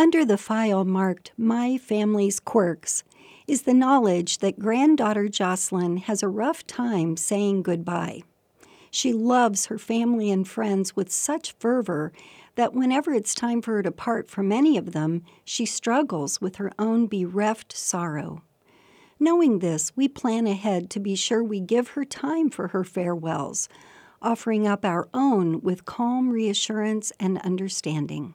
Under 0.00 0.24
the 0.24 0.38
file 0.38 0.86
marked 0.86 1.32
My 1.36 1.76
Family's 1.76 2.40
Quirks 2.40 3.04
is 3.46 3.64
the 3.64 3.74
knowledge 3.74 4.38
that 4.38 4.58
granddaughter 4.58 5.28
Joslin 5.28 5.98
has 5.98 6.22
a 6.22 6.28
rough 6.28 6.66
time 6.66 7.18
saying 7.18 7.64
goodbye. 7.64 8.22
She 8.90 9.12
loves 9.12 9.66
her 9.66 9.76
family 9.76 10.30
and 10.30 10.48
friends 10.48 10.96
with 10.96 11.12
such 11.12 11.52
fervor 11.58 12.14
that 12.54 12.72
whenever 12.72 13.12
it's 13.12 13.34
time 13.34 13.60
for 13.60 13.74
her 13.74 13.82
to 13.82 13.92
part 13.92 14.30
from 14.30 14.52
any 14.52 14.78
of 14.78 14.92
them, 14.92 15.22
she 15.44 15.66
struggles 15.66 16.40
with 16.40 16.56
her 16.56 16.72
own 16.78 17.06
bereft 17.06 17.76
sorrow. 17.76 18.42
Knowing 19.18 19.58
this, 19.58 19.94
we 19.94 20.08
plan 20.08 20.46
ahead 20.46 20.88
to 20.88 20.98
be 20.98 21.14
sure 21.14 21.44
we 21.44 21.60
give 21.60 21.88
her 21.88 22.06
time 22.06 22.48
for 22.48 22.68
her 22.68 22.84
farewells, 22.84 23.68
offering 24.22 24.66
up 24.66 24.82
our 24.82 25.10
own 25.12 25.60
with 25.60 25.84
calm 25.84 26.30
reassurance 26.30 27.12
and 27.20 27.36
understanding. 27.42 28.32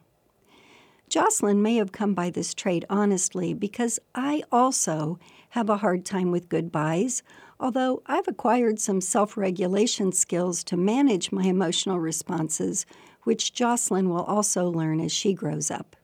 Joslin 1.15 1.61
may 1.61 1.77
have 1.77 1.93
come 1.93 2.13
by 2.13 2.29
this 2.29 2.53
trade 2.53 2.83
honestly 2.89 3.53
because 3.53 4.01
I 4.13 4.43
also 4.51 5.17
have 5.51 5.69
a 5.69 5.77
hard 5.77 6.03
time 6.03 6.29
with 6.29 6.49
goodbyes, 6.49 7.23
although 7.57 8.03
I've 8.05 8.27
acquired 8.27 8.81
some 8.81 8.99
self 8.99 9.37
regulation 9.37 10.11
skills 10.11 10.61
to 10.65 10.75
manage 10.75 11.31
my 11.31 11.43
emotional 11.43 12.01
responses, 12.01 12.85
which 13.23 13.53
Joslin 13.53 14.09
will 14.09 14.23
also 14.23 14.67
learn 14.67 14.99
as 14.99 15.13
she 15.13 15.33
grows 15.33 15.71
up. 15.71 15.95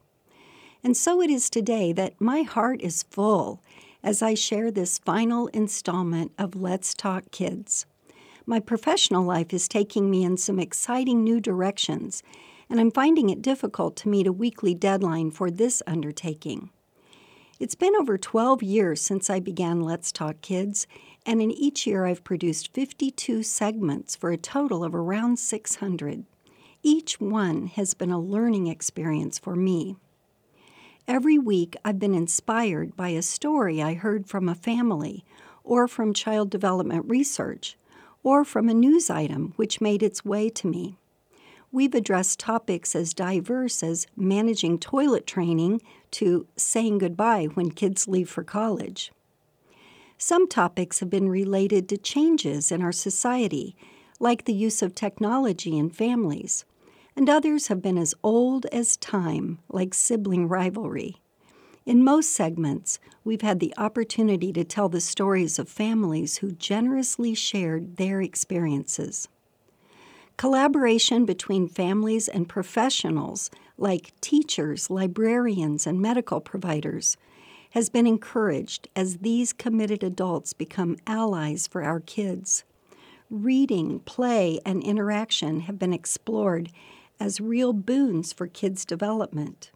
And 0.82 0.96
so 0.96 1.22
it 1.22 1.30
is 1.30 1.50
today 1.50 1.92
that 1.92 2.22
my 2.22 2.44
heart 2.44 2.82
is 2.82 3.04
full 3.04 3.62
as 4.02 4.22
I 4.22 4.34
share 4.34 4.72
this 4.72 4.98
final 4.98 5.48
installment 5.48 6.32
of 6.38 6.56
Let's 6.56 6.94
Talk 6.94 7.32
Kids. 7.32 7.86
My 8.46 8.62
professional 8.62 9.26
life 9.26 9.54
is 9.54 9.68
taking 9.68 10.10
me 10.10 10.24
in 10.24 10.38
some 10.38 10.58
exciting 10.58 11.22
new 11.22 11.42
directions, 11.42 12.24
and 12.72 12.80
I'm 12.80 12.90
finding 12.90 13.30
it 13.30 13.42
difficult 13.42 13.98
to 13.98 14.10
meet 14.10 14.26
a 14.26 14.32
weekly 14.32 14.74
deadline 14.74 15.30
for 15.30 15.52
this 15.52 15.84
undertaking. 15.86 16.70
It's 17.60 17.76
been 17.76 17.98
over 17.98 18.18
12 18.18 18.64
years 18.64 19.02
since 19.02 19.30
I 19.30 19.42
began 19.42 19.82
Let's 19.82 20.10
Talk 20.10 20.40
Kids, 20.42 20.88
and 21.26 21.42
in 21.42 21.52
each 21.52 21.86
year 21.86 22.06
I've 22.06 22.24
produced 22.24 22.74
52 22.74 23.44
segments 23.44 24.16
for 24.16 24.32
a 24.32 24.38
total 24.38 24.86
of 24.86 24.96
around 24.96 25.38
600. 25.38 26.24
Each 26.82 27.20
one 27.20 27.68
has 27.68 27.94
been 27.94 28.10
a 28.10 28.18
learning 28.18 28.68
experience 28.68 29.38
for 29.38 29.58
me. 29.58 29.98
Every 31.10 31.38
week, 31.38 31.76
I've 31.84 32.00
been 32.00 32.16
inspired 32.16 32.96
by 32.96 33.10
a 33.10 33.22
story 33.22 33.82
I 33.82 33.96
heard 33.96 34.28
from 34.28 34.48
a 34.48 34.56
family, 34.56 35.26
or 35.66 35.90
from 35.90 36.14
child 36.14 36.50
development 36.50 37.04
research, 37.10 37.78
or 38.24 38.46
from 38.46 38.70
a 38.70 38.74
news 38.74 39.10
item 39.10 39.52
which 39.58 39.82
made 39.82 40.02
its 40.02 40.24
way 40.24 40.48
to 40.52 40.68
me. 40.68 40.98
We've 41.72 41.96
addressed 41.96 42.40
topics 42.40 42.96
as 42.96 43.14
diverse 43.14 43.82
as 43.82 44.08
managing 44.16 44.80
toilet 44.80 45.26
training 45.26 45.82
to 46.12 46.48
saying 46.58 46.98
goodbye 47.00 47.46
when 47.54 47.72
kids 47.72 48.08
leave 48.08 48.30
for 48.30 48.44
college. 48.44 49.12
Some 50.18 50.48
topics 50.48 51.00
have 51.00 51.10
been 51.10 51.30
related 51.30 51.88
to 51.90 51.98
changes 51.98 52.72
in 52.72 52.82
our 52.82 52.92
society, 52.92 53.76
like 54.20 54.46
the 54.46 54.54
use 54.54 54.82
of 54.82 54.94
technology 54.94 55.78
in 55.78 55.90
families 55.90 56.66
and 57.16 57.30
others 57.30 57.68
have 57.68 57.82
been 57.82 57.98
as 57.98 58.16
old 58.24 58.66
as 58.68 58.98
time, 58.98 59.60
like 59.70 59.94
sibling 59.94 60.48
rivalry. 60.48 61.18
In 61.86 62.04
most 62.04 62.32
segments, 62.32 63.00
we've 63.24 63.42
had 63.42 63.60
the 63.60 63.74
opportunity 63.78 64.54
to 64.54 64.64
tell 64.64 64.88
the 64.88 65.02
stories 65.02 65.58
of 65.60 65.68
families 65.68 66.38
who 66.38 66.52
generously 66.52 67.34
shared 67.34 67.98
their 67.98 68.22
experiences. 68.22 69.28
Collaboration 70.42 71.24
between 71.24 71.68
families 71.68 72.28
and 72.28 72.50
professionals, 72.50 73.52
like 73.78 74.20
teachers, 74.22 74.90
librarians, 74.90 75.86
and 75.86 76.02
medical 76.02 76.42
providers, 76.42 77.16
has 77.76 77.90
been 77.90 78.08
encouraged 78.08 78.88
as 78.96 79.18
these 79.18 79.54
committed 79.54 80.02
adults 80.02 80.54
become 80.54 80.98
allies 81.06 81.68
for 81.68 81.84
our 81.84 82.00
kids. 82.00 82.64
Reading, 83.30 84.00
play, 84.00 84.60
and 84.66 84.82
interaction 84.82 85.60
have 85.60 85.78
been 85.78 85.94
explored 85.94 86.72
as 87.20 87.40
real 87.40 87.72
boons 87.72 88.34
for 88.34 88.48
kids' 88.48 88.84
development. 88.84 89.70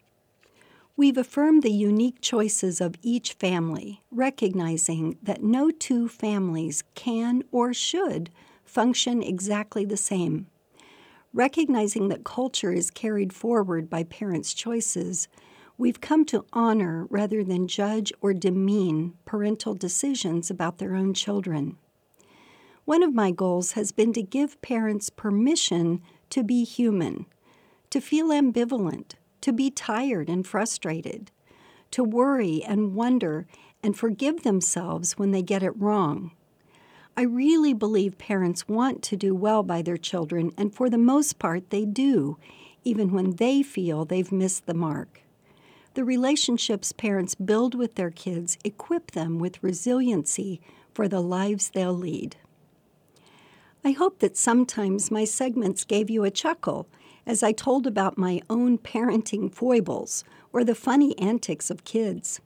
We've 0.98 1.20
affirmed 1.20 1.62
the 1.62 1.70
unique 1.70 2.22
choices 2.22 2.82
of 2.82 2.96
each 3.04 3.34
family, 3.34 4.02
recognizing 4.10 5.20
that 5.22 5.44
no 5.44 5.70
two 5.70 6.08
families 6.08 6.84
can 6.96 7.44
or 7.52 7.72
should 7.72 8.32
function 8.64 9.22
exactly 9.22 9.86
the 9.86 9.96
same. 9.96 10.48
Recognizing 11.36 12.08
that 12.08 12.24
culture 12.24 12.72
is 12.72 12.90
carried 12.90 13.34
forward 13.34 13.90
by 13.90 14.04
parents' 14.04 14.54
choices, 14.54 15.28
we've 15.78 16.00
come 16.00 16.24
to 16.28 16.46
honor 16.54 17.08
rather 17.10 17.44
than 17.44 17.68
judge 17.68 18.14
or 18.22 18.34
demean 18.34 19.16
parental 19.26 19.74
decisions 19.74 20.50
about 20.50 20.78
their 20.78 20.96
own 20.96 21.14
children. 21.14 21.76
One 22.86 23.04
of 23.04 23.14
my 23.14 23.32
goals 23.32 23.74
has 23.74 23.92
been 23.92 24.14
to 24.14 24.24
give 24.24 24.62
parents 24.62 25.10
permission 25.10 26.02
to 26.30 26.42
be 26.42 26.64
human 26.64 27.26
to 27.90 28.00
feel 28.00 28.28
ambivalent, 28.28 29.16
to 29.42 29.52
be 29.52 29.70
tired 29.70 30.30
and 30.30 30.48
frustrated, 30.48 31.32
to 31.92 32.04
worry 32.04 32.64
and 32.64 32.96
wonder 32.96 33.46
and 33.84 33.98
forgive 33.98 34.44
themselves 34.44 35.18
when 35.18 35.32
they 35.32 35.42
get 35.42 35.64
it 35.64 35.78
wrong. 35.78 36.32
I 37.18 37.22
really 37.22 37.74
believe 37.74 38.18
parents 38.18 38.68
want 38.68 39.02
to 39.04 39.16
do 39.16 39.34
well 39.34 39.64
by 39.64 39.82
their 39.82 39.98
children, 39.98 40.52
and 40.58 40.76
for 40.76 40.90
the 40.90 40.98
most 40.98 41.40
part, 41.40 41.70
they 41.70 41.86
do, 41.86 42.38
even 42.84 43.14
when 43.14 43.36
they 43.38 43.64
feel 43.64 44.04
they've 44.04 44.32
missed 44.32 44.66
the 44.66 44.74
mark. 44.74 45.22
The 45.94 46.04
relationships 46.04 46.92
parents 46.92 47.34
build 47.34 47.74
with 47.74 47.96
their 47.96 48.12
kids 48.12 48.58
equip 48.66 49.12
them 49.12 49.40
with 49.40 49.64
resiliency 49.64 50.60
for 50.94 51.08
the 51.08 51.22
lives 51.22 51.70
they'll 51.70 51.94
lead. 51.94 52.36
I 53.86 53.92
hope 53.92 54.20
that 54.20 54.36
sometimes 54.36 55.10
my 55.10 55.24
segments 55.24 55.86
gave 55.86 56.10
you 56.10 56.26
a 56.26 56.32
chuckle 56.32 56.86
as 57.26 57.44
I 57.44 57.54
told 57.54 57.88
about 57.88 58.18
my 58.18 58.42
own 58.50 58.78
parenting 58.78 59.54
foibles 59.54 60.26
or 60.52 60.66
the 60.66 60.76
funny 60.76 61.18
antics 61.18 61.70
of 61.70 61.86
kids. 61.86 62.42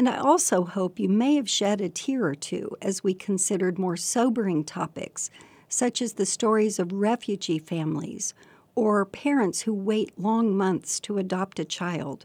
And 0.00 0.08
I 0.08 0.16
also 0.16 0.64
hope 0.64 0.98
you 0.98 1.10
may 1.10 1.34
have 1.34 1.46
shed 1.46 1.82
a 1.82 1.90
tear 1.90 2.24
or 2.24 2.34
two 2.34 2.74
as 2.80 3.04
we 3.04 3.12
considered 3.12 3.78
more 3.78 3.98
sobering 3.98 4.64
topics, 4.64 5.28
such 5.68 6.00
as 6.00 6.14
the 6.14 6.24
stories 6.24 6.78
of 6.78 6.90
refugee 6.90 7.58
families 7.58 8.32
or 8.74 9.04
parents 9.04 9.60
who 9.60 9.74
wait 9.74 10.18
long 10.18 10.56
months 10.56 11.00
to 11.00 11.18
adopt 11.18 11.58
a 11.58 11.66
child. 11.66 12.24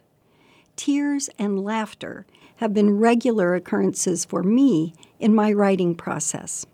Tears 0.78 1.30
and 1.38 1.66
laughter 1.66 2.26
have 2.56 2.74
been 2.74 2.98
regular 2.98 3.56
occurrences 3.56 4.24
for 4.24 4.42
me 4.42 4.94
in 5.20 5.36
my 5.36 5.52
writing 5.52 5.96
process. 5.96 6.66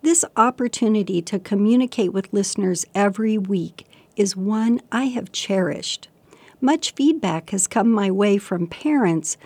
This 0.00 0.24
opportunity 0.34 1.20
to 1.20 1.38
communicate 1.38 2.14
with 2.14 2.32
listeners 2.32 2.86
every 2.94 3.36
week 3.36 3.86
is 4.16 4.34
one 4.34 4.80
I 4.90 5.08
have 5.08 5.30
cherished. 5.30 6.08
Much 6.58 6.94
feedback 6.94 7.50
has 7.50 7.66
come 7.66 7.92
my 7.92 8.10
way 8.10 8.38
from 8.38 8.66
parents, 8.66 9.36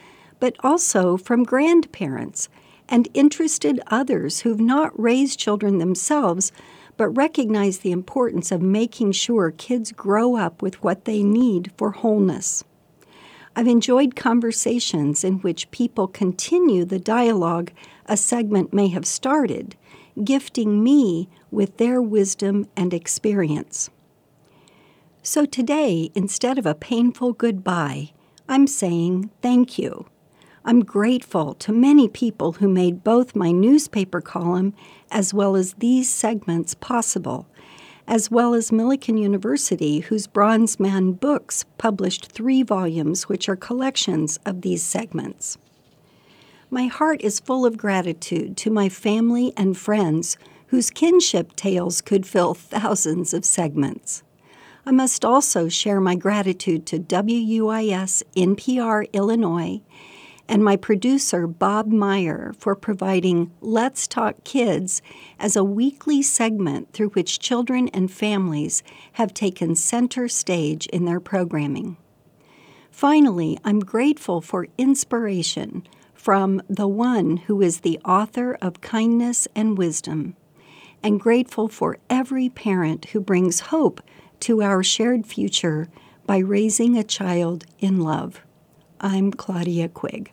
but 0.40 0.56
also 0.60 1.16
from 1.16 1.44
grandparents 1.44 2.48
and 2.88 3.08
interested 3.14 3.80
others 3.88 4.40
who've 4.40 4.60
not 4.60 4.98
raised 4.98 5.38
children 5.38 5.78
themselves 5.78 6.52
but 6.96 7.16
recognize 7.16 7.78
the 7.78 7.92
importance 7.92 8.50
of 8.50 8.60
making 8.60 9.12
sure 9.12 9.52
kids 9.52 9.92
grow 9.92 10.36
up 10.36 10.60
with 10.60 10.82
what 10.82 11.04
they 11.04 11.22
need 11.22 11.70
for 11.78 11.92
wholeness. 11.92 12.64
I've 13.54 13.68
enjoyed 13.68 14.16
conversations 14.16 15.24
in 15.24 15.38
which 15.38 15.70
people 15.70 16.08
continue 16.08 16.84
the 16.84 16.98
dialogue 16.98 17.72
a 18.06 18.16
segment 18.16 18.72
may 18.72 18.88
have 18.88 19.06
started 19.06 19.76
gifting 20.24 20.82
me 20.82 21.28
with 21.50 21.76
their 21.76 22.02
wisdom 22.02 22.66
and 22.76 22.92
experience. 22.92 23.90
So 25.22 25.44
today, 25.44 26.10
instead 26.14 26.58
of 26.58 26.66
a 26.66 26.74
painful 26.74 27.32
goodbye, 27.32 28.10
I'm 28.48 28.66
saying 28.66 29.30
thank 29.42 29.78
you. 29.78 30.06
I'm 30.68 30.84
grateful 30.84 31.54
to 31.54 31.72
many 31.72 32.08
people 32.08 32.52
who 32.52 32.68
made 32.68 33.02
both 33.02 33.34
my 33.34 33.52
newspaper 33.52 34.20
column 34.20 34.74
as 35.10 35.32
well 35.32 35.56
as 35.56 35.72
these 35.78 36.10
segments 36.10 36.74
possible, 36.74 37.46
as 38.06 38.30
well 38.30 38.52
as 38.52 38.70
Millikin 38.70 39.18
University, 39.18 40.00
whose 40.00 40.26
Bronze 40.26 40.78
Man 40.78 41.12
books 41.12 41.64
published 41.78 42.30
three 42.30 42.62
volumes 42.62 43.30
which 43.30 43.48
are 43.48 43.56
collections 43.56 44.38
of 44.44 44.60
these 44.60 44.82
segments. 44.82 45.56
My 46.68 46.84
heart 46.84 47.22
is 47.22 47.40
full 47.40 47.64
of 47.64 47.78
gratitude 47.78 48.58
to 48.58 48.70
my 48.70 48.90
family 48.90 49.54
and 49.56 49.74
friends 49.74 50.36
whose 50.66 50.90
kinship 50.90 51.56
tales 51.56 52.02
could 52.02 52.26
fill 52.26 52.52
thousands 52.52 53.32
of 53.32 53.46
segments. 53.46 54.22
I 54.84 54.90
must 54.90 55.24
also 55.24 55.70
share 55.70 55.98
my 55.98 56.14
gratitude 56.14 56.84
to 56.88 56.98
WUIS 56.98 58.22
NPR 58.36 59.10
Illinois 59.14 59.80
and 60.48 60.64
my 60.64 60.76
producer 60.76 61.46
Bob 61.46 61.88
Meyer 61.88 62.54
for 62.58 62.74
providing 62.74 63.52
Let's 63.60 64.08
Talk 64.08 64.42
Kids 64.44 65.02
as 65.38 65.54
a 65.54 65.62
weekly 65.62 66.22
segment 66.22 66.92
through 66.92 67.10
which 67.10 67.38
children 67.38 67.88
and 67.88 68.10
families 68.10 68.82
have 69.12 69.34
taken 69.34 69.76
center 69.76 70.26
stage 70.26 70.86
in 70.86 71.04
their 71.04 71.20
programming. 71.20 71.98
Finally, 72.90 73.58
I'm 73.64 73.80
grateful 73.80 74.40
for 74.40 74.66
inspiration 74.78 75.86
from 76.14 76.60
the 76.68 76.88
one 76.88 77.36
who 77.36 77.62
is 77.62 77.80
the 77.80 78.00
author 78.04 78.58
of 78.60 78.80
kindness 78.80 79.46
and 79.54 79.78
wisdom, 79.78 80.34
and 81.02 81.20
grateful 81.20 81.68
for 81.68 81.98
every 82.10 82.48
parent 82.48 83.04
who 83.06 83.20
brings 83.20 83.60
hope 83.60 84.00
to 84.40 84.62
our 84.62 84.82
shared 84.82 85.26
future 85.26 85.88
by 86.26 86.38
raising 86.38 86.96
a 86.96 87.04
child 87.04 87.66
in 87.78 88.00
love. 88.00 88.40
I'm 89.00 89.30
Claudia 89.30 89.88
Quigg. 89.88 90.32